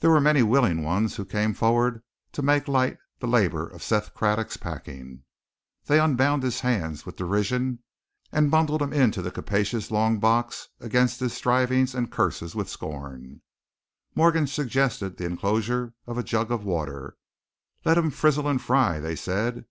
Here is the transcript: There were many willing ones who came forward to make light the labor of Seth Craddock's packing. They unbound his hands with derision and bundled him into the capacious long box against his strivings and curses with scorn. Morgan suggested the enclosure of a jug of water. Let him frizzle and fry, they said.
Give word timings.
There 0.00 0.10
were 0.10 0.20
many 0.20 0.42
willing 0.42 0.82
ones 0.82 1.16
who 1.16 1.24
came 1.24 1.54
forward 1.54 2.02
to 2.32 2.42
make 2.42 2.68
light 2.68 2.98
the 3.20 3.26
labor 3.26 3.66
of 3.66 3.82
Seth 3.82 4.12
Craddock's 4.12 4.58
packing. 4.58 5.22
They 5.86 5.98
unbound 5.98 6.42
his 6.42 6.60
hands 6.60 7.06
with 7.06 7.16
derision 7.16 7.78
and 8.30 8.50
bundled 8.50 8.82
him 8.82 8.92
into 8.92 9.22
the 9.22 9.30
capacious 9.30 9.90
long 9.90 10.18
box 10.20 10.68
against 10.78 11.20
his 11.20 11.32
strivings 11.32 11.94
and 11.94 12.12
curses 12.12 12.54
with 12.54 12.68
scorn. 12.68 13.40
Morgan 14.14 14.46
suggested 14.46 15.16
the 15.16 15.24
enclosure 15.24 15.94
of 16.06 16.18
a 16.18 16.22
jug 16.22 16.52
of 16.52 16.66
water. 16.66 17.16
Let 17.82 17.96
him 17.96 18.10
frizzle 18.10 18.46
and 18.48 18.60
fry, 18.60 19.00
they 19.00 19.16
said. 19.16 19.64